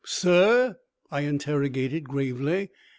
"Sir?" 0.03 0.77
I 1.11 1.21
interrogated, 1.21 2.05
gravely. 2.05 2.71